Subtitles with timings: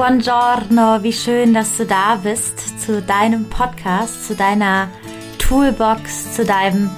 [0.00, 4.88] Buongiorno, wie schön, dass du da bist zu deinem Podcast, zu deiner
[5.36, 6.88] Toolbox, zu deinem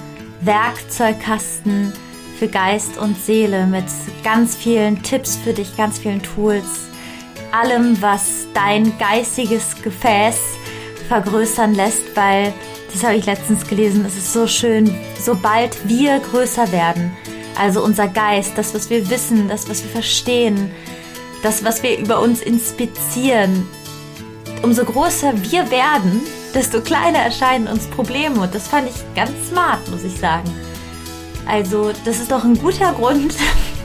[0.43, 1.93] Werkzeugkasten
[2.38, 3.87] für Geist und Seele mit
[4.22, 6.87] ganz vielen Tipps für dich, ganz vielen Tools,
[7.51, 10.39] allem, was dein geistiges Gefäß
[11.08, 12.53] vergrößern lässt, weil,
[12.93, 17.11] das habe ich letztens gelesen, es ist so schön, sobald wir größer werden,
[17.59, 20.71] also unser Geist, das, was wir wissen, das, was wir verstehen,
[21.42, 23.69] das, was wir über uns inspizieren,
[24.62, 26.20] umso größer wir werden,
[26.55, 28.41] desto kleiner erscheinen uns Probleme.
[28.41, 30.51] Und das fand ich ganz smart, muss ich sagen.
[31.46, 33.34] Also, das ist doch ein guter Grund,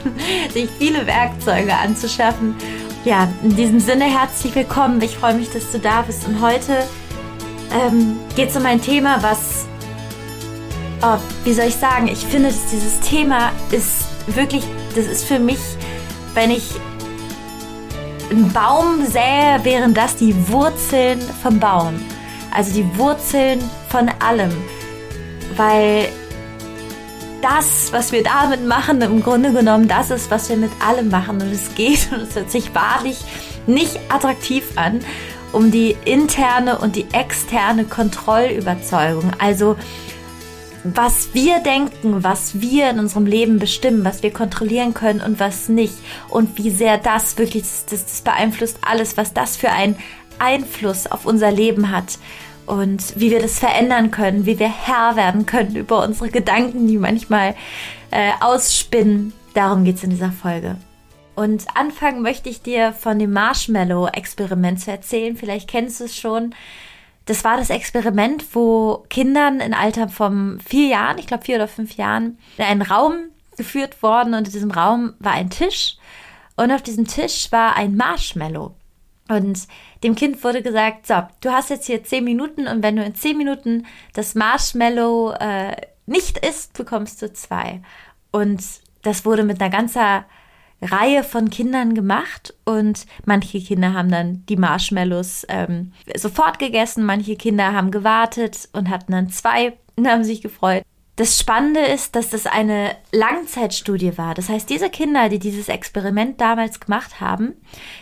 [0.53, 2.55] sich viele Werkzeuge anzuschaffen.
[3.03, 5.01] Ja, in diesem Sinne herzlich willkommen.
[5.01, 6.27] Ich freue mich, dass du da bist.
[6.27, 6.83] Und heute
[7.73, 9.65] ähm, geht es um ein Thema, was,
[11.01, 14.63] oh, wie soll ich sagen, ich finde, dass dieses Thema ist wirklich,
[14.95, 15.59] das ist für mich,
[16.33, 16.75] wenn ich
[18.29, 21.93] einen Baum sähe, wären das die Wurzeln vom Baum.
[22.51, 24.51] Also die Wurzeln von allem.
[25.55, 26.09] Weil
[27.41, 31.41] das, was wir damit machen, im Grunde genommen das ist, was wir mit allem machen.
[31.41, 33.19] Und es geht, und es hört sich wahrlich
[33.65, 34.99] nicht attraktiv an,
[35.51, 39.31] um die interne und die externe Kontrollüberzeugung.
[39.39, 39.75] Also
[40.95, 45.69] was wir denken, was wir in unserem Leben bestimmen, was wir kontrollieren können und was
[45.69, 45.95] nicht.
[46.29, 49.97] Und wie sehr das wirklich, das, das beeinflusst alles, was das für einen
[50.39, 52.17] Einfluss auf unser Leben hat.
[52.65, 56.97] Und wie wir das verändern können, wie wir Herr werden können über unsere Gedanken, die
[56.97, 57.55] manchmal
[58.11, 59.33] äh, ausspinnen.
[59.53, 60.75] Darum geht es in dieser Folge.
[61.35, 65.37] Und anfangen möchte ich dir von dem Marshmallow-Experiment zu erzählen.
[65.37, 66.55] Vielleicht kennst du es schon.
[67.27, 71.67] Das war das Experiment, wo Kindern in Alter von vier Jahren, ich glaube vier oder
[71.67, 73.15] fünf Jahren, in einen Raum
[73.57, 75.97] geführt worden und in diesem Raum war ein Tisch
[76.55, 78.73] und auf diesem Tisch war ein Marshmallow.
[79.29, 79.67] Und
[80.03, 83.13] dem Kind wurde gesagt, so, du hast jetzt hier zehn Minuten und wenn du in
[83.13, 87.81] zehn Minuten das Marshmallow äh, nicht isst, bekommst du zwei.
[88.31, 88.63] Und
[89.01, 90.23] das wurde mit einer ganzen
[90.81, 97.35] Reihe von Kindern gemacht und manche Kinder haben dann die Marshmallows ähm, sofort gegessen, manche
[97.35, 100.83] Kinder haben gewartet und hatten dann zwei und haben sich gefreut.
[101.17, 104.35] Das Spannende ist, dass das eine Langzeitstudie war.
[104.35, 107.53] Das heißt, diese Kinder, die dieses Experiment damals gemacht haben,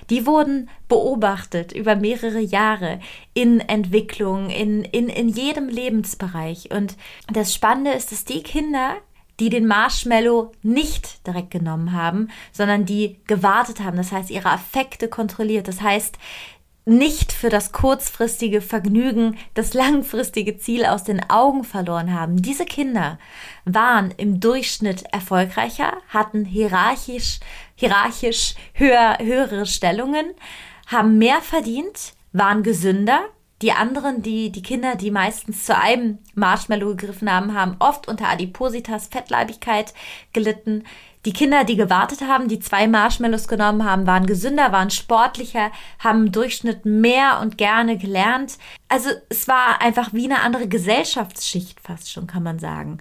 [0.09, 2.99] die wurden beobachtet über mehrere Jahre
[3.33, 6.71] in Entwicklung, in, in, in jedem Lebensbereich.
[6.71, 6.97] Und
[7.31, 8.97] das Spannende ist, dass die Kinder,
[9.39, 13.97] die den Marshmallow nicht direkt genommen haben, sondern die gewartet haben.
[13.97, 15.67] Das heißt, ihre Affekte kontrolliert.
[15.67, 16.17] Das heißt,
[16.85, 22.41] nicht für das kurzfristige Vergnügen das langfristige Ziel aus den Augen verloren haben.
[22.41, 23.17] Diese Kinder
[23.65, 27.39] waren im Durchschnitt erfolgreicher, hatten hierarchisch,
[27.73, 30.27] hierarchisch höher, höhere Stellungen,
[30.85, 33.25] haben mehr verdient, waren gesünder,
[33.61, 38.27] die anderen, die, die Kinder, die meistens zu einem Marshmallow gegriffen haben, haben oft unter
[38.27, 39.93] Adipositas, Fettleibigkeit
[40.33, 40.83] gelitten.
[41.25, 46.27] Die Kinder, die gewartet haben, die zwei Marshmallows genommen haben, waren gesünder, waren sportlicher, haben
[46.27, 48.57] im Durchschnitt mehr und gerne gelernt.
[48.89, 52.99] Also es war einfach wie eine andere Gesellschaftsschicht fast schon, kann man sagen.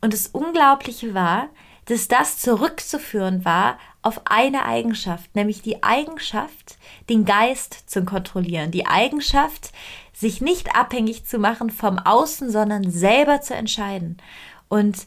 [0.00, 1.48] Und das Unglaubliche war,
[1.86, 6.76] dass das zurückzuführen war auf eine Eigenschaft, nämlich die Eigenschaft,
[7.08, 9.72] den Geist zu kontrollieren, die Eigenschaft,
[10.12, 14.18] sich nicht abhängig zu machen vom Außen, sondern selber zu entscheiden.
[14.68, 15.06] Und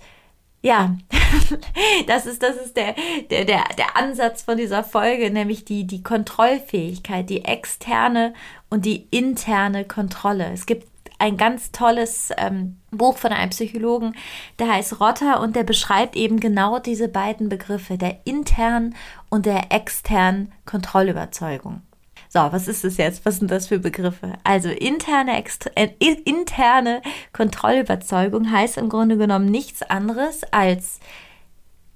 [0.61, 0.97] ja,
[2.07, 2.95] das ist, das ist der,
[3.29, 8.33] der, der, der Ansatz von dieser Folge, nämlich die, die Kontrollfähigkeit, die externe
[8.69, 10.51] und die interne Kontrolle.
[10.51, 10.87] Es gibt
[11.19, 14.15] ein ganz tolles ähm, Buch von einem Psychologen,
[14.59, 18.95] der heißt Rotter und der beschreibt eben genau diese beiden Begriffe, der internen
[19.29, 21.81] und der externen Kontrollüberzeugung.
[22.29, 23.25] So, was ist das jetzt?
[23.25, 24.33] Was sind das für Begriffe?
[24.43, 25.43] Also interne,
[25.75, 25.89] äh,
[26.25, 27.01] interne
[27.33, 30.99] Kontrollüberzeugung heißt im Grunde genommen nichts anderes als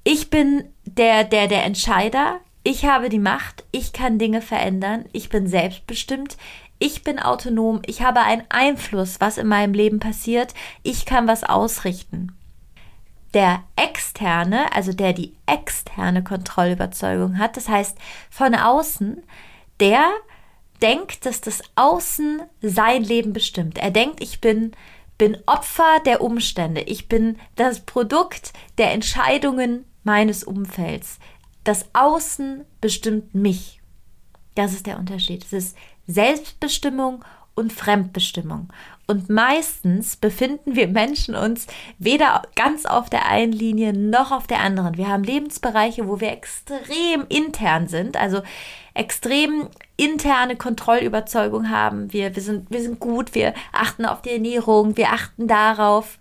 [0.03, 5.29] ich bin der, der, der Entscheider, ich habe die Macht, ich kann Dinge verändern, ich
[5.29, 6.37] bin selbstbestimmt,
[6.81, 11.43] ich bin autonom, ich habe einen Einfluss, was in meinem Leben passiert, ich kann was
[11.43, 12.35] ausrichten.
[13.33, 17.97] Der externe, also der die externe Kontrollüberzeugung hat, das heißt
[18.29, 19.23] von außen,
[19.79, 20.09] der
[20.81, 23.77] denkt, dass das Außen sein Leben bestimmt.
[23.77, 24.73] Er denkt, ich bin
[25.21, 26.81] bin Opfer der Umstände.
[26.81, 31.19] Ich bin das Produkt der Entscheidungen meines Umfelds.
[31.63, 33.81] Das Außen bestimmt mich.
[34.55, 35.45] Das ist der Unterschied.
[35.45, 35.77] Es ist
[36.11, 37.23] Selbstbestimmung
[37.55, 38.69] und Fremdbestimmung.
[39.07, 41.67] Und meistens befinden wir Menschen uns
[41.97, 44.95] weder ganz auf der einen Linie noch auf der anderen.
[44.95, 48.41] Wir haben Lebensbereiche, wo wir extrem intern sind, also
[48.93, 49.67] extrem
[49.97, 52.13] interne Kontrollüberzeugung haben.
[52.13, 56.17] Wir, wir, sind, wir sind gut, wir achten auf die Ernährung, wir achten darauf.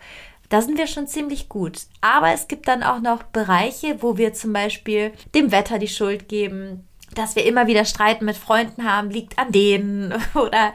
[0.49, 1.83] Da sind wir schon ziemlich gut.
[2.01, 6.29] Aber es gibt dann auch noch Bereiche, wo wir zum Beispiel dem Wetter die Schuld
[6.29, 10.15] geben, dass wir immer wieder Streiten mit Freunden haben, liegt an denen.
[10.35, 10.73] Oder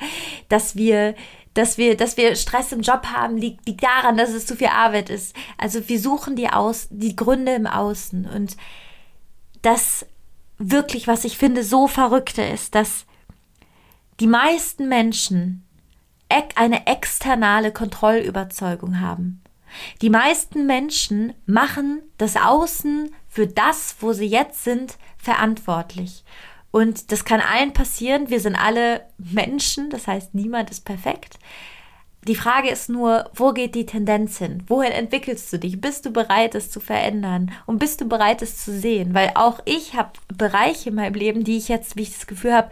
[0.50, 1.16] dass wir
[1.56, 4.68] dass wir, dass wir Stress im Job haben, liegt, liegt daran, dass es zu viel
[4.68, 5.34] Arbeit ist.
[5.58, 8.26] Also wir suchen die, Aus, die Gründe im Außen.
[8.26, 8.58] Und
[9.62, 10.06] das
[10.58, 13.06] wirklich, was ich finde, so verrückte ist, dass
[14.20, 15.66] die meisten Menschen
[16.56, 19.42] eine externe Kontrollüberzeugung haben.
[20.02, 26.24] Die meisten Menschen machen das Außen für das, wo sie jetzt sind, verantwortlich.
[26.72, 28.30] Und das kann allen passieren.
[28.30, 31.38] Wir sind alle Menschen, das heißt, niemand ist perfekt.
[32.30, 34.64] Die Frage ist nur, wo geht die Tendenz hin?
[34.68, 35.82] Wohin entwickelst du dich?
[35.82, 37.52] Bist du bereit, es zu verändern?
[37.66, 39.14] Und bist du bereit, es zu sehen?
[39.14, 42.54] Weil auch ich habe Bereiche in meinem Leben, die ich jetzt, wie ich das Gefühl
[42.54, 42.70] habe,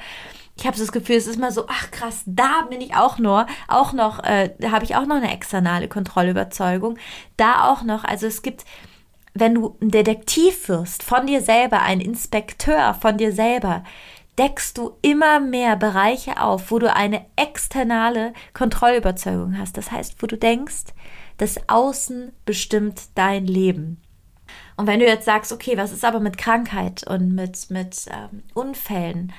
[0.55, 3.47] ich habe das Gefühl, es ist mal so, ach krass, da bin ich auch nur,
[3.67, 6.97] auch noch, äh, habe ich auch noch eine externe Kontrollüberzeugung.
[7.35, 8.63] Da auch noch, also es gibt,
[9.33, 13.83] wenn du ein Detektiv wirst von dir selber, ein Inspekteur von dir selber,
[14.37, 19.77] deckst du immer mehr Bereiche auf, wo du eine externe Kontrollüberzeugung hast.
[19.77, 20.93] Das heißt, wo du denkst,
[21.37, 24.01] das Außen bestimmt dein Leben.
[24.75, 28.43] Und wenn du jetzt sagst, okay, was ist aber mit Krankheit und mit, mit ähm,
[28.53, 29.33] Unfällen?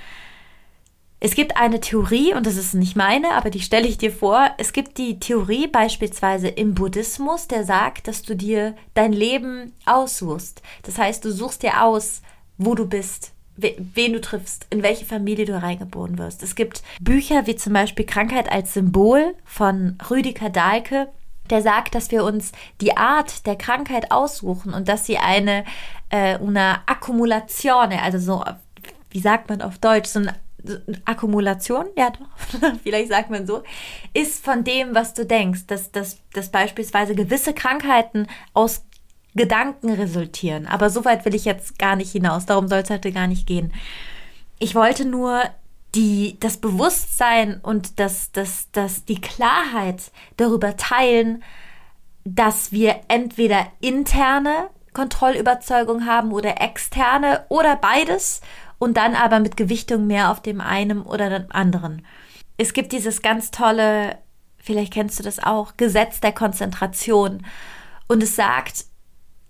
[1.25, 4.51] Es gibt eine Theorie, und das ist nicht meine, aber die stelle ich dir vor.
[4.59, 10.61] Es gibt die Theorie beispielsweise im Buddhismus, der sagt, dass du dir dein Leben aussuchst.
[10.83, 12.21] Das heißt, du suchst dir aus,
[12.59, 16.43] wo du bist, wen du triffst, in welche Familie du reingeboren wirst.
[16.43, 21.09] Es gibt Bücher wie zum Beispiel Krankheit als Symbol von Rüdiger Dahlke,
[21.49, 25.65] der sagt, dass wir uns die Art der Krankheit aussuchen und dass sie eine
[26.11, 28.45] äh, una accumulazione, also so,
[29.09, 30.44] wie sagt man auf Deutsch, so eine
[31.05, 33.63] Akkumulation, ja doch, vielleicht sagt man so,
[34.13, 38.85] ist von dem, was du denkst, dass, dass, dass beispielsweise gewisse Krankheiten aus
[39.35, 40.67] Gedanken resultieren.
[40.67, 42.47] Aber so weit will ich jetzt gar nicht hinaus.
[42.47, 43.73] Darum soll es heute gar nicht gehen.
[44.59, 45.43] Ich wollte nur
[45.95, 51.43] die, das Bewusstsein und das, das, das, die Klarheit darüber teilen,
[52.25, 58.41] dass wir entweder interne Kontrollüberzeugung haben oder externe oder beides
[58.85, 62.05] und dann aber mit Gewichtung mehr auf dem einen oder dem anderen.
[62.59, 64.19] Es gibt dieses ganz tolle,
[64.59, 67.47] vielleicht kennst du das auch, Gesetz der Konzentration.
[68.09, 68.85] Und es sagt,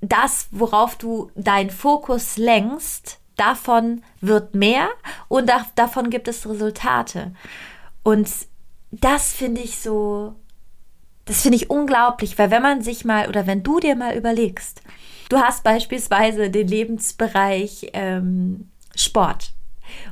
[0.01, 4.89] das, worauf du deinen Fokus lenkst, davon wird mehr
[5.27, 7.35] und da, davon gibt es Resultate.
[8.05, 8.31] Und
[8.93, 10.37] das finde ich so,
[11.25, 14.81] das finde ich unglaublich, weil wenn man sich mal oder wenn du dir mal überlegst,
[15.29, 19.55] du hast beispielsweise den Lebensbereich ähm, Sport.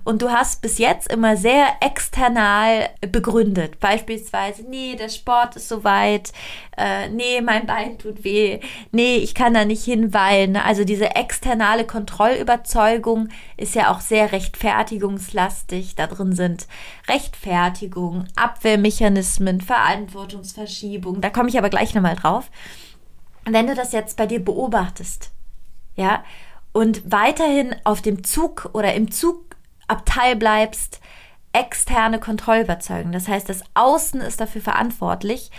[0.05, 3.79] Und du hast bis jetzt immer sehr external begründet.
[3.81, 6.33] Beispielsweise, nee, der Sport ist so weit,
[6.77, 10.57] äh, nee, mein Bein tut weh, nee, ich kann da nicht hinweilen.
[10.57, 15.95] Also diese externe Kontrollüberzeugung ist ja auch sehr rechtfertigungslastig.
[15.95, 16.67] Da drin sind
[17.09, 21.21] Rechtfertigung, Abwehrmechanismen, Verantwortungsverschiebung.
[21.21, 22.51] Da komme ich aber gleich nochmal drauf.
[23.45, 25.33] Wenn du das jetzt bei dir beobachtest,
[25.97, 26.25] ja,
[26.73, 29.57] und weiterhin auf dem Zug oder im Zug
[29.89, 31.01] Abteil bleibst,
[31.53, 33.13] externe Kontrollüberzeugung.
[33.13, 35.51] Das heißt, das Außen ist dafür verantwortlich.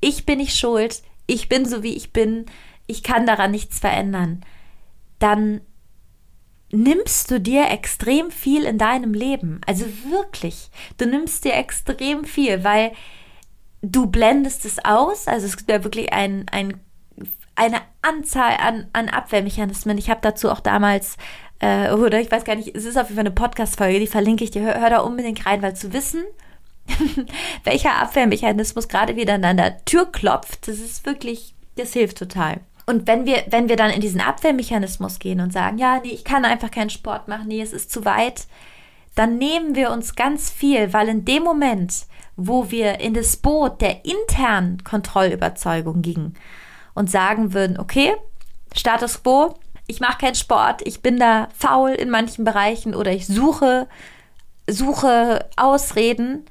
[0.00, 2.46] Ich bin nicht schuld, ich bin so wie ich bin,
[2.86, 4.44] ich kann daran nichts verändern.
[5.18, 5.60] Dann
[6.72, 9.60] nimmst du dir extrem viel in deinem Leben.
[9.66, 12.92] Also wirklich, du nimmst dir extrem viel, weil
[13.82, 15.26] du blendest es aus.
[15.26, 16.80] Also es ja wirklich ein, ein,
[17.60, 19.98] eine Anzahl an, an Abwehrmechanismen.
[19.98, 21.18] Ich habe dazu auch damals
[21.58, 24.44] äh, oder ich weiß gar nicht, es ist auf jeden Fall eine Podcast-Folge, die verlinke
[24.44, 24.62] ich dir.
[24.62, 26.24] Hör, hör da unbedingt rein, weil zu wissen,
[27.64, 32.60] welcher Abwehrmechanismus gerade wieder an der Tür klopft, das ist wirklich, das hilft total.
[32.86, 36.24] Und wenn wir, wenn wir dann in diesen Abwehrmechanismus gehen und sagen, ja, nee, ich
[36.24, 38.46] kann einfach keinen Sport machen, nee, es ist zu weit,
[39.14, 43.82] dann nehmen wir uns ganz viel, weil in dem Moment, wo wir in das Boot
[43.82, 46.36] der internen Kontrollüberzeugung gingen
[46.94, 48.14] und sagen würden, okay,
[48.74, 49.54] Status quo,
[49.86, 53.88] ich mache keinen Sport, ich bin da faul in manchen Bereichen oder ich suche,
[54.68, 56.44] suche Ausreden,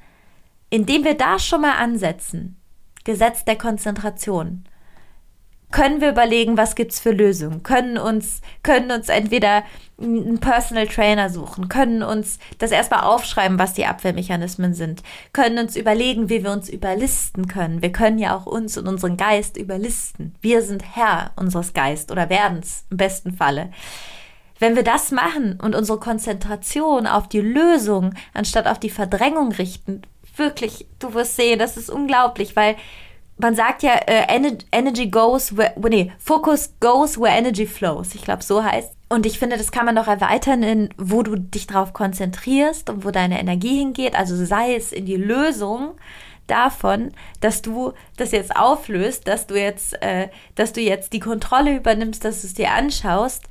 [0.68, 2.60] indem wir da schon mal ansetzen,
[3.04, 4.64] Gesetz der Konzentration,
[5.70, 9.62] können wir überlegen, was gibt es für Lösungen, können uns, können uns entweder
[10.00, 15.76] einen Personal Trainer suchen, können uns das erstmal aufschreiben, was die Abwehrmechanismen sind, können uns
[15.76, 17.82] überlegen, wie wir uns überlisten können.
[17.82, 20.34] Wir können ja auch uns und unseren Geist überlisten.
[20.40, 23.70] Wir sind Herr unseres Geistes oder werden es im besten Falle.
[24.58, 30.02] Wenn wir das machen und unsere Konzentration auf die Lösung anstatt auf die Verdrängung richten,
[30.36, 32.76] wirklich, du wirst sehen, das ist unglaublich, weil
[33.40, 34.26] man sagt ja, äh,
[34.72, 38.14] Energy goes where, nee, Focus goes where energy flows.
[38.14, 38.92] Ich glaube, so heißt.
[39.08, 43.04] Und ich finde, das kann man noch erweitern in, wo du dich drauf konzentrierst und
[43.04, 44.14] wo deine Energie hingeht.
[44.14, 45.96] Also sei es in die Lösung
[46.46, 51.76] davon, dass du das jetzt auflöst, dass du jetzt, äh, dass du jetzt die Kontrolle
[51.76, 53.44] übernimmst, dass du es dir anschaust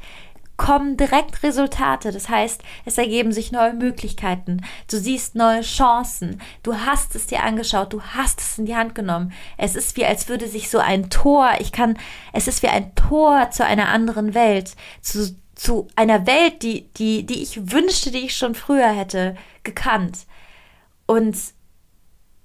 [0.60, 2.12] kommen direkt Resultate.
[2.12, 4.62] Das heißt, es ergeben sich neue Möglichkeiten.
[4.92, 6.42] Du siehst neue Chancen.
[6.62, 7.94] Du hast es dir angeschaut.
[7.94, 9.32] Du hast es in die Hand genommen.
[9.58, 11.98] Es ist wie, als würde sich so ein Tor, ich kann,
[12.34, 17.26] es ist wie ein Tor zu einer anderen Welt, zu, zu einer Welt, die, die,
[17.26, 20.28] die ich wünschte, die ich schon früher hätte gekannt.
[21.06, 21.38] Und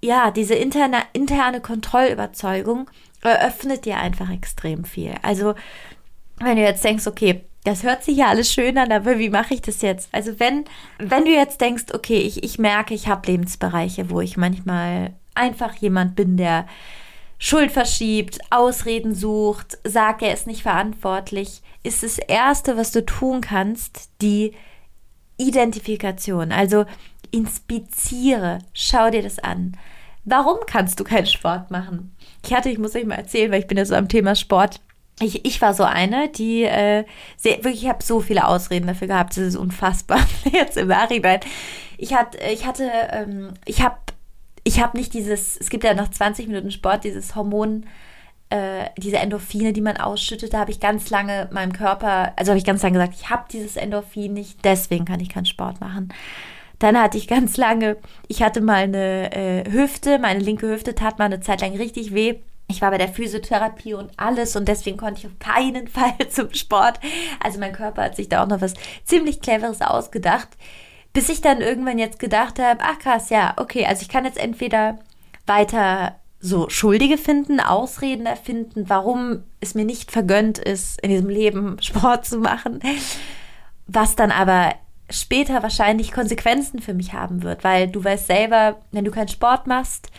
[0.00, 2.88] ja, diese interne, interne Kontrollüberzeugung
[3.22, 5.16] eröffnet dir einfach extrem viel.
[5.22, 5.54] Also,
[6.38, 9.54] wenn du jetzt denkst, okay, das hört sich ja alles schön an, aber wie mache
[9.54, 10.08] ich das jetzt?
[10.12, 10.64] Also wenn,
[10.98, 15.74] wenn du jetzt denkst, okay, ich, ich merke, ich habe Lebensbereiche, wo ich manchmal einfach
[15.76, 16.66] jemand bin, der
[17.38, 23.40] Schuld verschiebt, Ausreden sucht, sagt, er ist nicht verantwortlich, ist das Erste, was du tun
[23.40, 24.52] kannst, die
[25.38, 26.52] Identifikation.
[26.52, 26.84] Also
[27.30, 29.76] inspiziere, schau dir das an.
[30.24, 32.14] Warum kannst du keinen Sport machen?
[32.44, 34.80] Ich hatte, ich muss euch mal erzählen, weil ich bin ja so am Thema Sport
[35.20, 37.04] ich, ich war so eine, die äh,
[37.36, 40.20] sehr, wirklich, ich habe so viele Ausreden dafür gehabt, das ist unfassbar
[40.52, 41.40] jetzt im Nachhinein.
[41.98, 43.96] Ich hatte, ich hatte, ähm, ich habe,
[44.64, 47.86] ich habe nicht dieses, es gibt ja nach 20 Minuten Sport dieses Hormon,
[48.50, 52.58] äh, diese Endorphine, die man ausschüttet, da habe ich ganz lange meinem Körper, also habe
[52.58, 56.12] ich ganz lange gesagt, ich habe dieses Endorphin nicht, deswegen kann ich keinen Sport machen.
[56.80, 61.20] Dann hatte ich ganz lange, ich hatte mal eine äh, Hüfte, meine linke Hüfte tat
[61.20, 64.96] mal eine Zeit lang richtig weh ich war bei der Physiotherapie und alles und deswegen
[64.96, 67.00] konnte ich auf keinen Fall zum Sport.
[67.42, 70.48] Also mein Körper hat sich da auch noch was ziemlich Cleveres ausgedacht,
[71.12, 74.38] bis ich dann irgendwann jetzt gedacht habe, ach krass, ja, okay, also ich kann jetzt
[74.38, 74.98] entweder
[75.46, 81.76] weiter so Schuldige finden, Ausreden erfinden, warum es mir nicht vergönnt ist, in diesem Leben
[81.80, 82.80] Sport zu machen,
[83.86, 84.74] was dann aber
[85.10, 89.66] später wahrscheinlich Konsequenzen für mich haben wird, weil du weißt selber, wenn du keinen Sport
[89.66, 90.10] machst,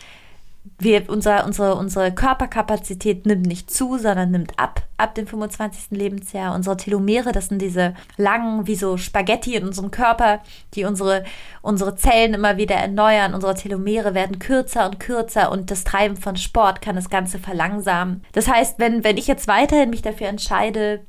[0.78, 5.90] wir, unser, unsere, unsere Körperkapazität nimmt nicht zu, sondern nimmt ab, ab dem 25.
[5.90, 6.54] Lebensjahr.
[6.54, 10.40] Unsere Telomere, das sind diese langen, wie so Spaghetti in unserem Körper,
[10.74, 11.24] die unsere,
[11.62, 13.34] unsere Zellen immer wieder erneuern.
[13.34, 18.24] Unsere Telomere werden kürzer und kürzer und das Treiben von Sport kann das Ganze verlangsamen.
[18.32, 21.00] Das heißt, wenn, wenn ich jetzt weiterhin mich dafür entscheide,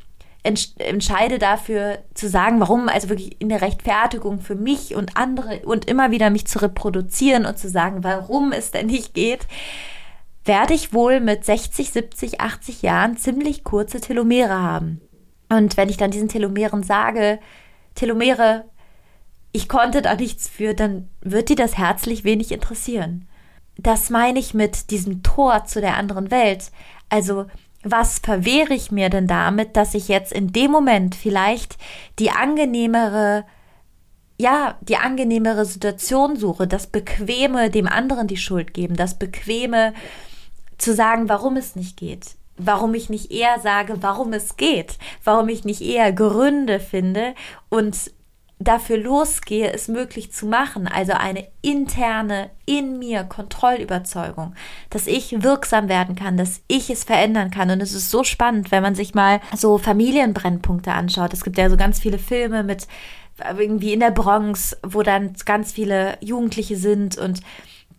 [0.48, 5.86] entscheide dafür zu sagen, warum, also wirklich in der Rechtfertigung für mich und andere und
[5.86, 9.48] immer wieder mich zu reproduzieren und zu sagen, warum es denn nicht geht,
[10.46, 15.01] werde ich wohl mit 60, 70, 80 Jahren ziemlich kurze Telomere haben.
[15.50, 17.39] Und wenn ich dann diesen Telomeren sage,
[17.96, 18.66] Telomere,
[19.51, 23.27] ich konnte da nichts für, dann wird die das herzlich wenig interessieren.
[23.77, 26.72] Das meine ich mit diesem Tor zu der anderen Welt.
[27.10, 27.46] Also
[27.91, 31.77] was verwehre ich mir denn damit, dass ich jetzt in dem Moment vielleicht
[32.20, 33.46] die angenehmere,
[34.38, 39.94] ja, die angenehmere Situation suche, das Bequeme dem anderen die Schuld geben, das Bequeme
[40.77, 42.36] zu sagen, warum es nicht geht.
[42.60, 47.36] Warum ich nicht eher sage, warum es geht, warum ich nicht eher Gründe finde
[47.70, 48.12] und
[48.60, 54.56] dafür losgehe, es möglich zu machen, also eine interne, in mir Kontrollüberzeugung,
[54.90, 57.70] dass ich wirksam werden kann, dass ich es verändern kann.
[57.70, 61.34] Und es ist so spannend, wenn man sich mal so Familienbrennpunkte anschaut.
[61.34, 62.88] Es gibt ja so ganz viele Filme mit
[63.58, 67.42] irgendwie in der Bronx, wo dann ganz viele Jugendliche sind und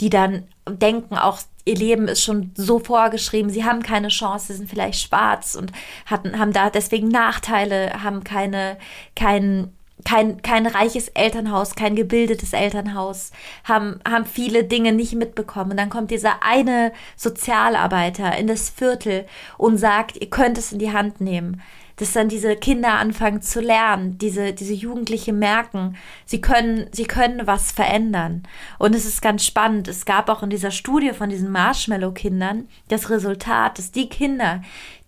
[0.01, 4.55] die dann denken auch, ihr Leben ist schon so vorgeschrieben, sie haben keine Chance, sie
[4.55, 5.73] sind vielleicht schwarz und
[6.07, 8.79] hatten, haben da deswegen Nachteile, haben keine,
[9.15, 13.33] keinen kein, kein reiches Elternhaus, kein gebildetes Elternhaus,
[13.65, 15.73] haben, haben viele Dinge nicht mitbekommen.
[15.73, 19.27] Und dann kommt dieser eine Sozialarbeiter in das Viertel
[19.57, 21.63] und sagt, ihr könnt es in die Hand nehmen.
[21.97, 27.49] Dass dann diese Kinder anfangen zu lernen, diese, diese Jugendliche merken, sie können, sie können
[27.49, 28.45] was verändern.
[28.79, 29.89] Und es ist ganz spannend.
[29.89, 34.63] Es gab auch in dieser Studie von diesen Marshmallow-Kindern das Resultat, dass die Kinder,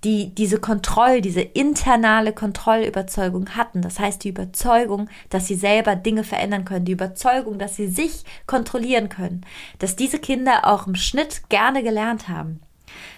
[0.04, 3.83] die diese Kontroll, diese internale Kontrollüberzeugung hatten.
[3.83, 8.25] Das heißt, die Überzeugung, dass sie selber Dinge verändern können, die Überzeugung, dass sie sich
[8.47, 9.45] kontrollieren können,
[9.78, 12.61] dass diese Kinder auch im Schnitt gerne gelernt haben.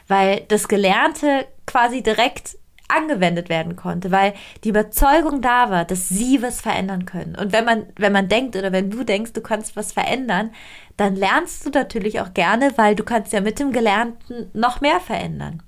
[0.08, 2.56] weil das Gelernte quasi direkt
[2.88, 4.34] angewendet werden konnte, weil
[4.64, 7.36] die Überzeugung da war, dass sie was verändern können.
[7.36, 10.50] Und wenn man, wenn man denkt oder wenn du denkst, du kannst was verändern,
[10.96, 15.00] dann lernst du natürlich auch gerne, weil du kannst ja mit dem Gelernten noch mehr
[15.00, 15.62] verändern.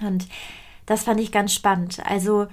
[0.00, 0.26] Und
[0.86, 2.00] das fand ich ganz spannend.
[2.04, 2.46] Also,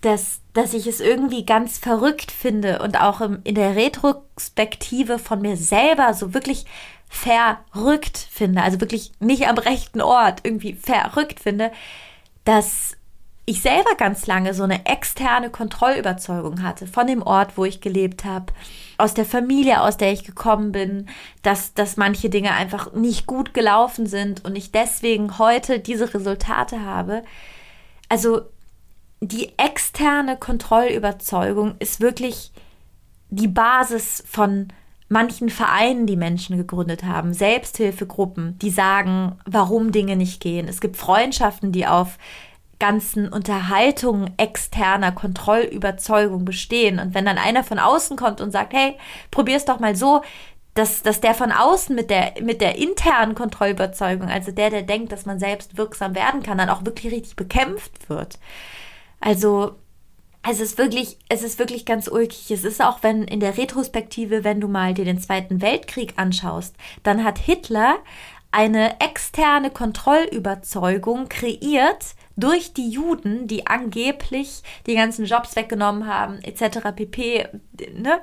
[0.00, 5.40] dass, dass ich es irgendwie ganz verrückt finde und auch im, in der Retrospektive von
[5.40, 6.66] mir selber so wirklich
[7.08, 11.70] verrückt finde, also wirklich nicht am rechten Ort irgendwie verrückt finde,
[12.44, 12.96] dass
[13.44, 18.24] ich selber ganz lange so eine externe Kontrollüberzeugung hatte von dem Ort, wo ich gelebt
[18.24, 18.52] habe,
[18.98, 21.08] aus der Familie, aus der ich gekommen bin,
[21.42, 26.84] dass, dass manche Dinge einfach nicht gut gelaufen sind und ich deswegen heute diese Resultate
[26.84, 27.24] habe.
[28.08, 28.42] Also
[29.20, 32.52] die externe Kontrollüberzeugung ist wirklich
[33.30, 34.68] die Basis von
[35.08, 40.68] manchen Vereinen, die Menschen gegründet haben, Selbsthilfegruppen, die sagen, warum Dinge nicht gehen.
[40.68, 42.18] Es gibt Freundschaften, die auf
[42.82, 46.98] ganzen Unterhaltungen externer Kontrollüberzeugung bestehen.
[46.98, 48.96] Und wenn dann einer von außen kommt und sagt, hey,
[49.30, 50.22] probier's doch mal so,
[50.74, 55.12] dass, dass der von außen mit der, mit der internen Kontrollüberzeugung, also der, der denkt,
[55.12, 58.40] dass man selbst wirksam werden kann, dann auch wirklich richtig bekämpft wird.
[59.20, 59.76] Also,
[60.42, 62.50] es ist wirklich, es ist wirklich ganz ulkig.
[62.50, 66.74] Es ist auch, wenn in der Retrospektive, wenn du mal dir den Zweiten Weltkrieg anschaust,
[67.04, 67.98] dann hat Hitler
[68.50, 76.94] eine externe Kontrollüberzeugung kreiert, durch die Juden, die angeblich die ganzen Jobs weggenommen haben, etc.
[76.94, 77.48] pp.
[77.94, 78.20] Ne?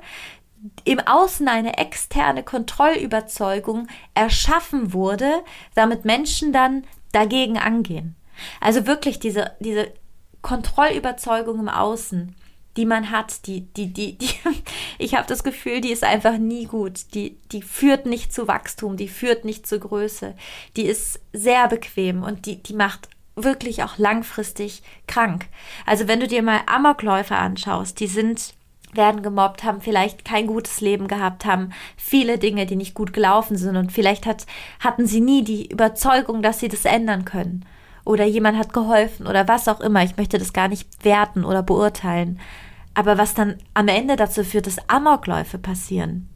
[0.84, 5.42] im Außen eine externe Kontrollüberzeugung erschaffen wurde,
[5.74, 8.14] damit Menschen dann dagegen angehen.
[8.60, 9.92] Also wirklich diese, diese
[10.42, 12.34] Kontrollüberzeugung im Außen,
[12.76, 14.30] die man hat, die, die, die, die
[14.98, 17.14] ich habe das Gefühl, die ist einfach nie gut.
[17.14, 20.34] Die, die führt nicht zu Wachstum, die führt nicht zur Größe.
[20.76, 23.08] Die ist sehr bequem und die, die macht
[23.44, 25.46] wirklich auch langfristig krank.
[25.86, 28.54] Also wenn du dir mal Amokläufer anschaust, die sind
[28.92, 33.56] werden gemobbt, haben vielleicht kein gutes Leben gehabt, haben viele Dinge, die nicht gut gelaufen
[33.56, 34.46] sind und vielleicht hat,
[34.80, 37.64] hatten sie nie die Überzeugung, dass sie das ändern können.
[38.04, 40.02] Oder jemand hat geholfen oder was auch immer.
[40.02, 42.40] Ich möchte das gar nicht werten oder beurteilen.
[42.94, 46.28] Aber was dann am Ende dazu führt, dass Amokläufe passieren,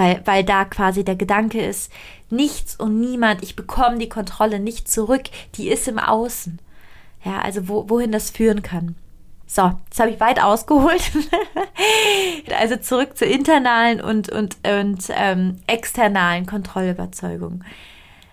[0.00, 1.92] weil, weil da quasi der Gedanke ist,
[2.30, 5.24] nichts und niemand, ich bekomme die Kontrolle nicht zurück,
[5.56, 6.58] die ist im Außen.
[7.22, 8.94] Ja, also wo, wohin das führen kann.
[9.46, 11.02] So, jetzt habe ich weit ausgeholt.
[12.58, 17.62] also zurück zur internalen und, und, und ähm, externalen Kontrollüberzeugung.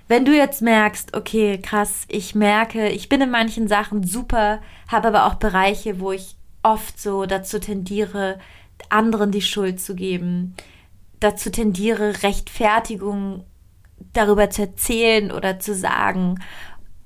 [0.08, 5.10] Wenn du jetzt merkst, okay, krass, ich merke, ich bin in manchen Sachen super, habe
[5.10, 8.40] aber auch Bereiche, wo ich oft so dazu tendiere,
[8.88, 10.56] anderen die Schuld zu geben,
[11.20, 13.44] dazu tendiere, Rechtfertigung
[14.14, 16.40] darüber zu erzählen oder zu sagen.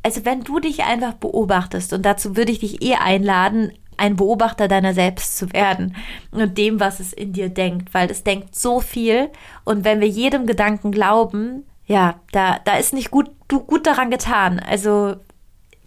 [0.04, 4.68] Also wenn du dich einfach beobachtest, und dazu würde ich dich eh einladen, ein Beobachter
[4.68, 5.96] deiner selbst zu werden
[6.32, 9.30] und dem, was es in dir denkt, weil es denkt so viel
[9.64, 14.60] und wenn wir jedem Gedanken glauben, ja, da, da ist nicht gut, gut daran getan.
[14.60, 15.18] Also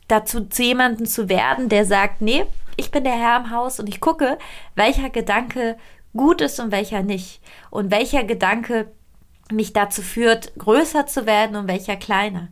[0.06, 2.44] dazu zu jemandem zu werden, der sagt, nee,
[2.76, 4.38] ich bin der Herr im Haus und ich gucke,
[4.76, 5.76] welcher Gedanke
[6.16, 7.40] gut ist und welcher nicht.
[7.70, 8.92] Und welcher Gedanke
[9.52, 12.48] mich dazu führt, größer zu werden und welcher kleiner.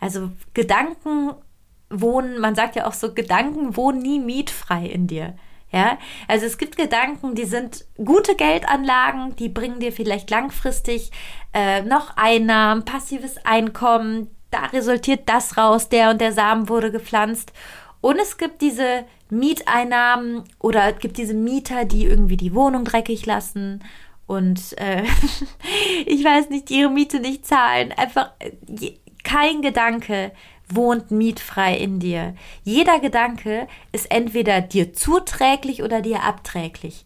[0.00, 1.32] Also Gedanken
[1.90, 5.34] wohnen, man sagt ja auch so, Gedanken wohnen nie mietfrei in dir.
[5.72, 11.12] Ja, also es gibt Gedanken, die sind gute Geldanlagen, die bringen dir vielleicht langfristig
[11.54, 14.28] äh, noch Einnahmen, passives Einkommen.
[14.50, 17.52] Da resultiert das raus, der und der Samen wurde gepflanzt.
[18.00, 23.26] Und es gibt diese Mieteinnahmen oder es gibt diese Mieter, die irgendwie die Wohnung dreckig
[23.26, 23.82] lassen
[24.30, 25.02] und äh,
[26.06, 27.90] ich weiß nicht, ihre Miete nicht zahlen.
[27.90, 28.92] Einfach äh,
[29.24, 30.30] kein Gedanke
[30.68, 32.34] wohnt mietfrei in dir.
[32.62, 37.04] Jeder Gedanke ist entweder dir zuträglich oder dir abträglich.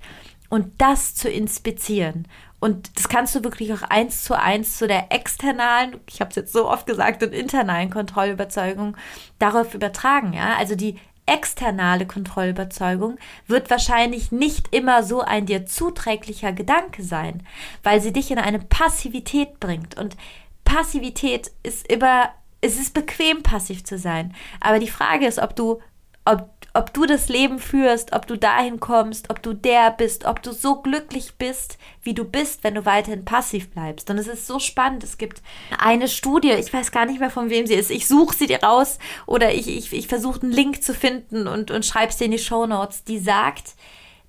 [0.50, 2.28] Und das zu inspizieren.
[2.60, 6.36] Und das kannst du wirklich auch eins zu eins zu der externalen, ich habe es
[6.36, 8.96] jetzt so oft gesagt, und internalen Kontrollüberzeugung
[9.38, 10.34] darauf übertragen.
[10.34, 17.46] Ja, also die externe Kontrollüberzeugung wird wahrscheinlich nicht immer so ein dir zuträglicher Gedanke sein,
[17.82, 19.96] weil sie dich in eine Passivität bringt.
[19.96, 20.16] Und
[20.64, 24.34] Passivität ist immer, es ist bequem, passiv zu sein.
[24.60, 25.80] Aber die Frage ist, ob du,
[26.24, 30.42] ob ob du das Leben führst, ob du dahin kommst, ob du der bist, ob
[30.42, 34.10] du so glücklich bist, wie du bist, wenn du weiterhin passiv bleibst.
[34.10, 35.04] Und es ist so spannend.
[35.04, 35.40] Es gibt
[35.78, 37.92] eine Studie, ich weiß gar nicht mehr von wem sie ist.
[37.92, 41.70] Ich suche sie dir raus oder ich, ich, ich versuche einen Link zu finden und,
[41.70, 43.74] und schreibe es dir in die Show Notes, die sagt,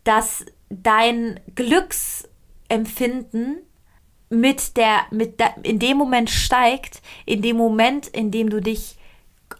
[0.03, 3.57] dass dein Glücksempfinden
[4.29, 8.97] mit der, mit der, in dem Moment steigt, in dem Moment, in dem du dich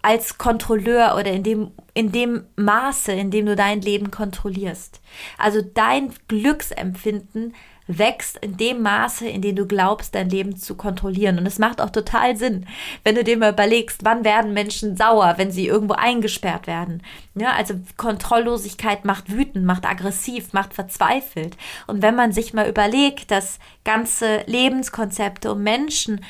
[0.06, 5.02] als Kontrolleur oder in dem, in dem Maße, in dem du dein Leben kontrollierst.
[5.40, 7.56] Also dein Glücksempfinden
[7.88, 11.40] wächst in dem Maße, in dem du glaubst, dein Leben zu kontrollieren.
[11.40, 12.68] Und es macht auch total Sinn,
[13.04, 17.02] wenn du dir mal überlegst, wann werden Menschen sauer, wenn sie irgendwo eingesperrt werden.
[17.34, 21.58] Ja, also Kontrolllosigkeit macht wütend, macht aggressiv, macht verzweifelt.
[21.88, 26.22] Und wenn man sich mal überlegt, dass ganze Lebenskonzepte und Menschen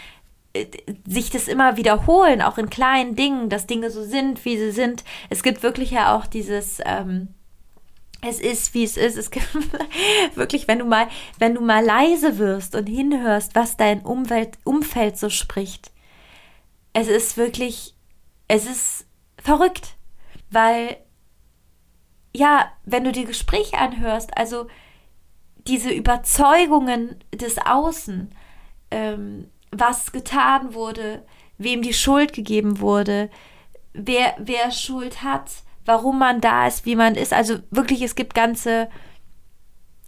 [1.08, 5.04] sich das immer wiederholen, auch in kleinen Dingen, dass Dinge so sind, wie sie sind.
[5.30, 7.30] Es gibt wirklich ja auch dieses ähm,
[8.28, 9.18] es ist, wie es ist.
[9.18, 9.48] Es gibt
[10.36, 15.18] wirklich, wenn du mal, wenn du mal leise wirst und hinhörst, was dein Umwelt, Umfeld
[15.18, 15.92] so spricht.
[16.94, 17.94] Es ist wirklich,
[18.48, 19.06] es ist
[19.38, 19.96] verrückt,
[20.50, 20.98] weil
[22.34, 24.68] ja, wenn du die Gespräche anhörst, also
[25.68, 28.30] diese Überzeugungen des Außen,
[28.92, 31.26] ähm, was getan wurde,
[31.58, 33.30] wem die Schuld gegeben wurde,
[33.94, 35.52] wer, wer Schuld hat,
[35.86, 37.34] warum man da ist, wie man ist.
[37.34, 38.90] Also wirklich, es gibt ganze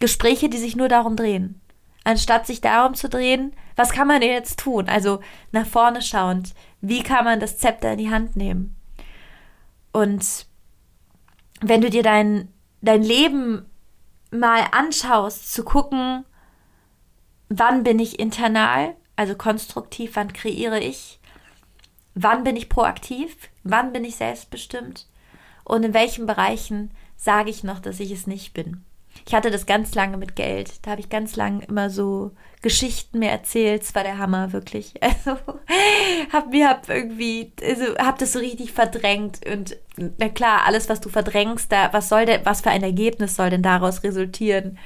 [0.00, 1.60] Gespräche, die sich nur darum drehen.
[2.04, 4.88] Anstatt sich darum zu drehen, was kann man denn jetzt tun?
[4.88, 5.20] Also
[5.52, 8.76] nach vorne schauend, wie kann man das Zepter in die Hand nehmen?
[9.92, 10.46] Und
[11.60, 13.66] wenn du dir dein, dein Leben
[14.30, 16.24] mal anschaust, zu gucken,
[17.48, 21.18] wann bin ich internal, also konstruktiv, wann kreiere ich,
[22.14, 25.08] wann bin ich proaktiv, wann bin ich selbstbestimmt
[25.64, 28.84] und in welchen Bereichen sage ich noch, dass ich es nicht bin.
[29.26, 30.86] Ich hatte das ganz lange mit Geld.
[30.86, 32.30] Da habe ich ganz lange immer so
[32.62, 33.82] Geschichten mir erzählt.
[33.82, 34.94] Es war der Hammer, wirklich.
[35.02, 35.36] Also
[36.32, 39.44] hab mir hab irgendwie, also hab das so richtig verdrängt.
[39.50, 43.34] Und na klar, alles, was du verdrängst, da, was soll denn, was für ein Ergebnis
[43.34, 44.78] soll denn daraus resultieren?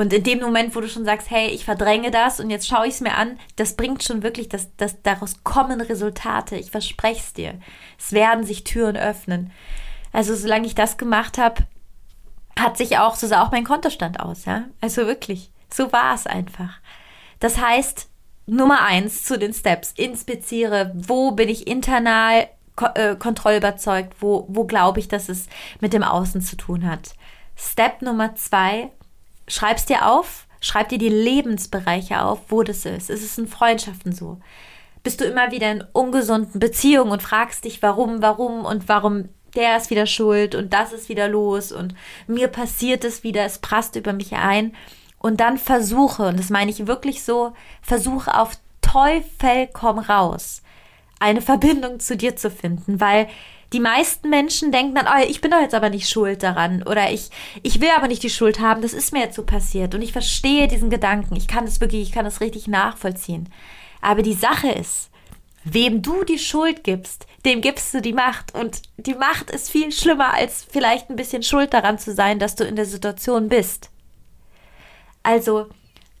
[0.00, 2.86] Und in dem Moment, wo du schon sagst, hey, ich verdränge das und jetzt schaue
[2.86, 6.56] ich es mir an, das bringt schon wirklich, dass, dass daraus kommen Resultate.
[6.56, 7.60] Ich verspreche es dir.
[7.98, 9.52] Es werden sich Türen öffnen.
[10.10, 11.66] Also solange ich das gemacht habe,
[12.58, 14.64] hat sich auch, so sah auch mein Kontostand aus, ja.
[14.80, 16.78] Also wirklich, so war es einfach.
[17.38, 18.08] Das heißt,
[18.46, 24.64] Nummer eins zu den Steps, inspiziere, wo bin ich internal ko äh, kontrollüberzeugt, wo, wo
[24.64, 25.46] glaube ich, dass es
[25.80, 27.10] mit dem Außen zu tun hat.
[27.54, 28.92] Step Nummer zwei,
[29.50, 33.10] schreib's dir auf, schreib dir die Lebensbereiche auf, wo das ist.
[33.10, 34.38] Ist es in Freundschaften so?
[35.02, 39.76] Bist du immer wieder in ungesunden Beziehungen und fragst dich, warum, warum und warum der
[39.76, 41.94] ist wieder schuld und das ist wieder los und
[42.28, 44.74] mir passiert es wieder, es prasst über mich ein.
[45.18, 50.62] Und dann versuche, und das meine ich wirklich so, versuche auf Teufel komm raus,
[51.18, 53.28] eine Verbindung zu dir zu finden, weil
[53.72, 57.10] die meisten Menschen denken dann, oh, ich bin doch jetzt aber nicht schuld daran oder
[57.10, 57.30] ich,
[57.62, 60.12] ich will aber nicht die Schuld haben, das ist mir jetzt so passiert und ich
[60.12, 63.48] verstehe diesen Gedanken, ich kann das wirklich, ich kann das richtig nachvollziehen.
[64.00, 65.10] Aber die Sache ist,
[65.64, 68.54] Wem du die Schuld gibst, dem gibst du die Macht.
[68.54, 72.54] Und die Macht ist viel schlimmer, als vielleicht ein bisschen schuld daran zu sein, dass
[72.54, 73.90] du in der Situation bist.
[75.22, 75.66] Also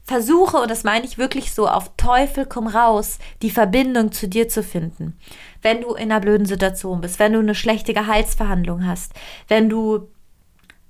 [0.04, 4.48] versuche, und das meine ich wirklich so, auf Teufel komm raus, die Verbindung zu dir
[4.48, 5.18] zu finden.
[5.62, 9.12] Wenn du in einer blöden Situation bist, wenn du eine schlechte Gehaltsverhandlung hast,
[9.48, 10.08] wenn du,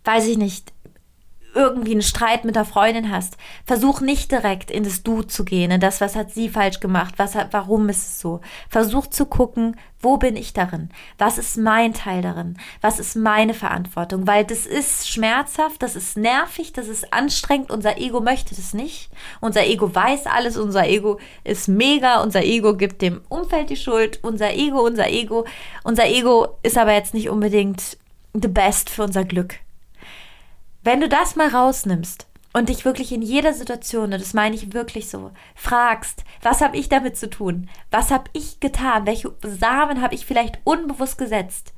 [0.04, 0.72] weiß ich nicht,
[1.54, 5.70] irgendwie einen Streit mit der Freundin hast, versuch nicht direkt in das Du zu gehen,
[5.70, 8.40] in das, was hat sie falsch gemacht, was hat, warum ist es so.
[8.68, 10.88] Versuch zu gucken, wo bin ich darin?
[11.18, 12.56] Was ist mein Teil darin?
[12.80, 14.26] Was ist meine Verantwortung?
[14.26, 17.70] Weil das ist schmerzhaft, das ist nervig, das ist anstrengend.
[17.70, 19.10] Unser Ego möchte das nicht.
[19.40, 24.20] Unser Ego weiß alles, unser Ego ist mega, unser Ego gibt dem Umfeld die Schuld,
[24.22, 25.44] unser Ego, unser Ego.
[25.84, 27.98] Unser Ego ist aber jetzt nicht unbedingt
[28.32, 29.56] the best für unser Glück.
[30.82, 34.72] Wenn du das mal rausnimmst und dich wirklich in jeder Situation, und das meine ich
[34.72, 37.68] wirklich so, fragst, was habe ich damit zu tun?
[37.90, 39.06] Was habe ich getan?
[39.06, 41.74] Welche Samen habe ich vielleicht unbewusst gesetzt?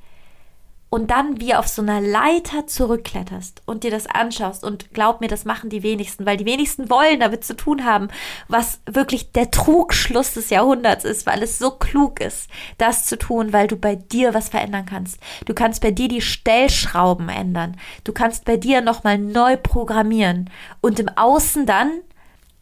[0.92, 5.28] Und dann wie auf so einer Leiter zurückkletterst und dir das anschaust und glaub mir,
[5.28, 8.08] das machen die wenigsten, weil die wenigsten wollen damit zu tun haben,
[8.46, 13.54] was wirklich der Trugschluss des Jahrhunderts ist, weil es so klug ist, das zu tun,
[13.54, 15.18] weil du bei dir was verändern kannst.
[15.46, 17.78] Du kannst bei dir die Stellschrauben ändern.
[18.04, 20.50] Du kannst bei dir nochmal neu programmieren
[20.82, 21.90] und im Außen dann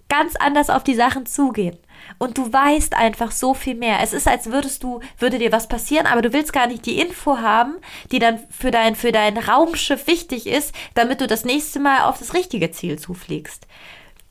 [0.09, 1.77] ganz anders auf die Sachen zugehen
[2.19, 3.99] und du weißt einfach so viel mehr.
[4.03, 7.01] Es ist, als würdest du, würde dir was passieren, aber du willst gar nicht die
[7.01, 7.77] Info haben,
[8.13, 12.19] die dann für dein, für dein Raumschiff wichtig ist, damit du das nächste Mal auf
[12.19, 13.67] das richtige Ziel zufliegst.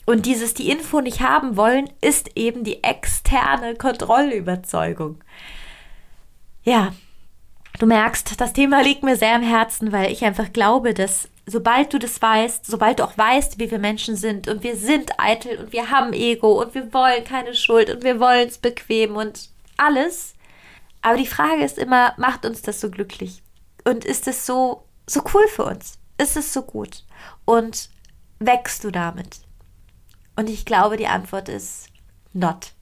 [0.06, 5.20] Und dieses die Info nicht haben wollen, ist eben die externe Kontrollüberzeugung.
[6.64, 6.94] Ja,
[7.78, 11.94] du merkst, das Thema liegt mir sehr am Herzen, weil ich einfach glaube, dass sobald
[11.94, 15.58] du das weißt, sobald du auch weißt, wie wir Menschen sind und wir sind eitel
[15.58, 19.50] und wir haben Ego und wir wollen keine Schuld und wir wollen es bequem und
[19.78, 20.36] alles.
[21.02, 23.42] Aber die Frage ist immer, macht uns das so glücklich?
[23.86, 25.98] Und ist es so, so cool für uns?
[26.18, 27.06] Ist es so gut?
[27.46, 27.90] Und
[28.40, 29.40] wächst du damit?
[30.36, 31.88] Und ich glaube, die Antwort ist
[32.34, 32.74] not.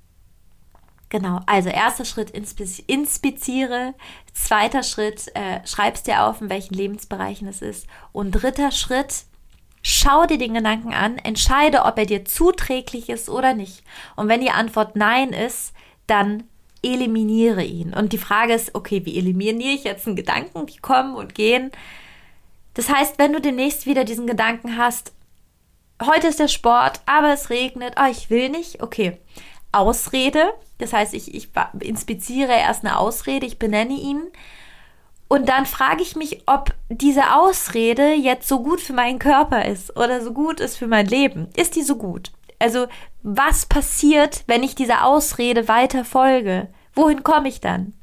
[1.10, 3.94] Genau, also erster Schritt, inspiziere.
[4.34, 7.88] Zweiter Schritt, äh, schreibst dir auf, in welchen Lebensbereichen es ist.
[8.12, 9.24] Und dritter Schritt,
[9.82, 13.84] schau dir den Gedanken an, entscheide, ob er dir zuträglich ist oder nicht.
[14.18, 15.74] Und wenn die Antwort Nein ist,
[16.08, 16.44] dann
[16.84, 17.94] eliminiere ihn.
[17.94, 21.72] Und die Frage ist, okay, wie eliminiere ich jetzt einen Gedanken, die kommen und gehen?
[22.74, 25.14] Das heißt, wenn du demnächst wieder diesen Gedanken hast,
[26.04, 29.18] heute ist der Sport, aber es regnet, oh, ich will nicht, okay.
[29.72, 31.50] Ausrede, das heißt, ich, ich
[31.80, 34.22] inspiziere erst eine Ausrede, ich benenne ihn.
[35.28, 39.98] Und dann frage ich mich, ob diese Ausrede jetzt so gut für meinen Körper ist
[39.98, 41.50] oder so gut ist für mein Leben.
[41.56, 42.32] Ist die so gut?
[42.60, 42.88] Also,
[43.24, 46.70] was passiert, wenn ich dieser Ausrede weiter folge?
[46.96, 47.94] Wohin komme ich dann?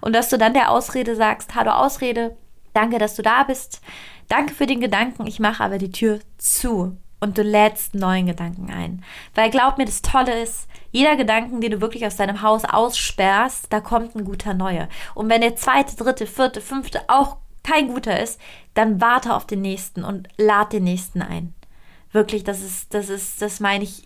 [0.00, 2.36] Und dass du dann der Ausrede sagst, hallo Ausrede,
[2.72, 3.80] danke, dass du da bist,
[4.28, 8.70] danke für den Gedanken, ich mache aber die Tür zu und du lädst neuen Gedanken
[8.70, 9.04] ein.
[9.34, 13.66] Weil glaub mir, das Tolle ist, jeder Gedanken, den du wirklich aus deinem Haus aussperrst,
[13.70, 14.88] da kommt ein guter neuer.
[15.14, 18.40] Und wenn der zweite, dritte, vierte, fünfte auch kein guter ist,
[18.74, 21.54] dann warte auf den nächsten und lad den nächsten ein.
[22.10, 24.04] Wirklich, das ist, das ist, das meine ich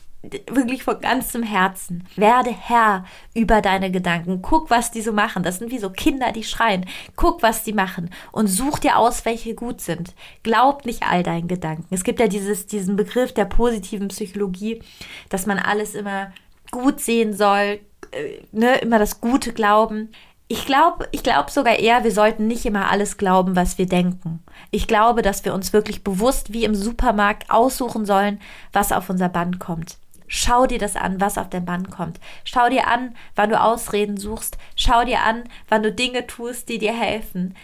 [0.50, 2.06] wirklich von ganzem Herzen.
[2.16, 4.42] Werde Herr über deine Gedanken.
[4.42, 5.42] Guck, was die so machen.
[5.42, 6.86] Das sind wie so Kinder, die schreien.
[7.16, 10.14] Guck, was die machen und such dir aus, welche gut sind.
[10.42, 11.94] Glaub nicht all deinen Gedanken.
[11.94, 14.82] Es gibt ja dieses, diesen Begriff der positiven Psychologie,
[15.28, 16.32] dass man alles immer
[16.70, 17.80] gut sehen soll,
[18.12, 20.10] äh, ne, immer das Gute glauben.
[20.48, 24.44] Ich glaube, ich glaube sogar eher, wir sollten nicht immer alles glauben, was wir denken.
[24.70, 28.40] Ich glaube, dass wir uns wirklich bewusst wie im Supermarkt aussuchen sollen,
[28.72, 29.98] was auf unser Band kommt.
[30.28, 32.20] Schau dir das an, was auf dein Band kommt.
[32.44, 34.58] Schau dir an, wann du Ausreden suchst.
[34.74, 37.54] Schau dir an, wann du Dinge tust, die dir helfen.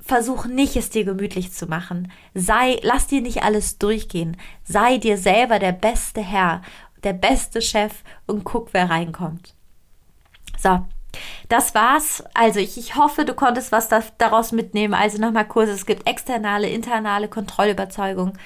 [0.00, 2.12] Versuch nicht, es dir gemütlich zu machen.
[2.34, 4.36] Sei, lass dir nicht alles durchgehen.
[4.62, 6.60] Sei dir selber der beste Herr,
[7.04, 9.54] der beste Chef und guck, wer reinkommt.
[10.58, 10.84] So,
[11.48, 12.22] das war's.
[12.34, 14.94] Also ich, ich hoffe, du konntest was da, daraus mitnehmen.
[14.94, 18.36] Also nochmal kurz, es gibt externe, internale Kontrollüberzeugung.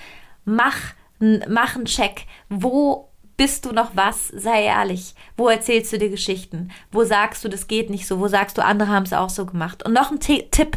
[0.45, 0.79] Mach,
[1.19, 2.27] mach einen Check.
[2.49, 3.08] Wo
[3.39, 4.29] bist du noch was?
[4.29, 5.15] Sei ehrlich.
[5.39, 6.71] Wo erzählst du dir Geschichten?
[6.93, 8.21] Wo sagst du, das geht nicht so?
[8.21, 9.87] Wo sagst du, andere haben es auch so gemacht?
[9.87, 10.77] Und noch ein T Tipp.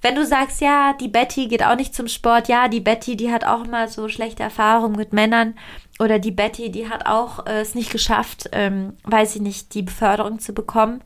[0.00, 3.32] Wenn du sagst, ja, die Betty geht auch nicht zum Sport, ja, die Betty, die
[3.32, 5.54] hat auch mal so schlechte Erfahrungen mit Männern
[5.98, 9.80] oder die Betty, die hat auch äh, es nicht geschafft, ähm, weiß ich nicht, die
[9.80, 11.02] Beförderung zu bekommen,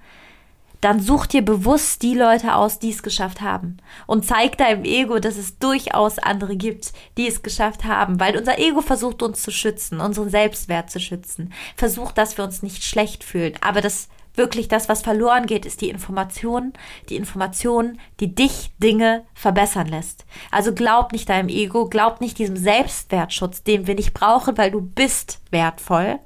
[0.80, 3.78] dann such dir bewusst die Leute aus, die es geschafft haben.
[4.06, 8.20] Und zeig deinem Ego, dass es durchaus andere gibt, die es geschafft haben.
[8.20, 11.52] Weil unser Ego versucht uns zu schützen, unseren Selbstwert zu schützen.
[11.76, 13.54] Versucht, dass wir uns nicht schlecht fühlen.
[13.60, 16.72] Aber das wirklich das, was verloren geht, ist die Information.
[17.08, 20.24] Die Information, die dich Dinge verbessern lässt.
[20.52, 24.80] Also glaub nicht deinem Ego, glaub nicht diesem Selbstwertschutz, den wir nicht brauchen, weil du
[24.80, 26.20] bist wertvoll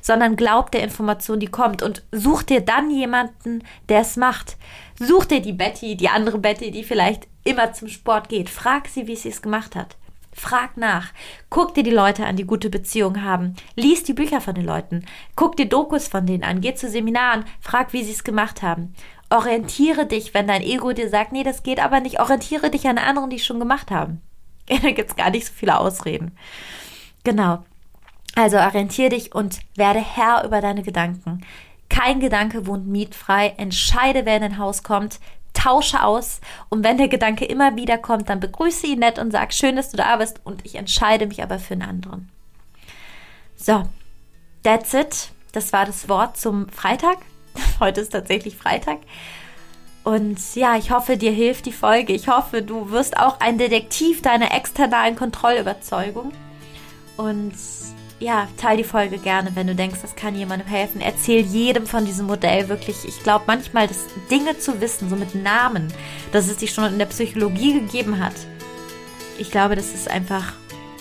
[0.00, 4.56] sondern glaub der Information, die kommt und such dir dann jemanden, der es macht.
[4.98, 8.50] Such dir die Betty, die andere Betty, die vielleicht immer zum Sport geht.
[8.50, 9.96] Frag sie, wie sie es gemacht hat.
[10.32, 11.08] Frag nach.
[11.48, 13.56] Guck dir die Leute an, die gute Beziehungen haben.
[13.74, 15.04] Lies die Bücher von den Leuten.
[15.36, 16.60] Guck dir Dokus von denen an.
[16.60, 17.44] Geh zu Seminaren.
[17.60, 18.94] Frag, wie sie es gemacht haben.
[19.28, 22.20] Orientiere dich, wenn dein Ego dir sagt, nee, das geht aber nicht.
[22.20, 24.20] Orientiere dich an anderen, die es schon gemacht haben.
[24.68, 26.36] da gibt es gar nicht so viele Ausreden.
[27.24, 27.64] Genau.
[28.34, 31.44] Also orientiere dich und werde Herr über deine Gedanken.
[31.88, 33.54] Kein Gedanke wohnt mietfrei.
[33.56, 35.18] Entscheide, wer in dein Haus kommt.
[35.52, 36.40] Tausche aus.
[36.68, 39.90] Und wenn der Gedanke immer wieder kommt, dann begrüße ihn nett und sag, schön, dass
[39.90, 40.40] du da bist.
[40.44, 42.30] Und ich entscheide mich aber für einen anderen.
[43.56, 43.82] So,
[44.62, 45.32] that's it.
[45.52, 47.18] Das war das Wort zum Freitag.
[47.80, 48.98] Heute ist tatsächlich Freitag.
[50.04, 52.12] Und ja, ich hoffe, dir hilft die Folge.
[52.12, 56.32] Ich hoffe, du wirst auch ein Detektiv deiner externalen Kontrollüberzeugung.
[57.16, 57.52] Und
[58.20, 61.00] ja, teil die Folge gerne, wenn du denkst, das kann jemandem helfen.
[61.00, 63.04] Erzähl jedem von diesem Modell wirklich.
[63.06, 65.88] Ich glaube manchmal, dass Dinge zu wissen, so mit Namen,
[66.30, 68.34] dass es dich schon in der Psychologie gegeben hat.
[69.38, 70.52] Ich glaube, dass es einfach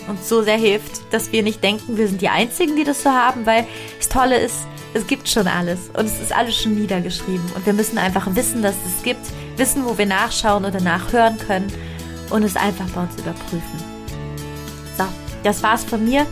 [0.07, 3.09] uns so sehr hilft, dass wir nicht denken, wir sind die Einzigen, die das so
[3.09, 7.45] haben, weil das Tolle ist, es gibt schon alles und es ist alles schon niedergeschrieben
[7.53, 9.21] und wir müssen einfach wissen, dass es gibt,
[9.57, 11.71] wissen, wo wir nachschauen oder nachhören können
[12.31, 13.83] und es einfach bei uns überprüfen.
[14.97, 15.03] So,
[15.43, 16.25] das war's von mir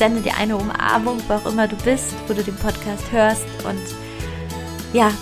[0.00, 3.44] sende dir eine Umarmung, wo auch immer du bist, wo du den Podcast hörst.
[3.64, 3.78] Und
[4.94, 5.12] ja,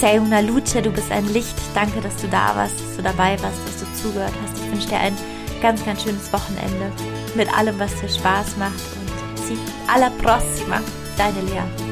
[0.00, 1.54] sei una luce, du bist ein Licht.
[1.74, 4.62] Danke, dass du da warst, dass du dabei warst, dass du zugehört hast.
[4.64, 5.14] Ich wünsche dir ein
[5.60, 6.90] ganz, ganz schönes Wochenende
[7.34, 10.80] mit allem, was dir Spaß macht und sie alla prossima,
[11.18, 11.87] deine Lea.